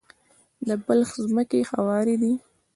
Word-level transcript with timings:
د 0.67 0.69
بلخ 0.85 1.09
ځمکې 1.27 1.59
هوارې 1.71 2.15
دي 2.21 2.33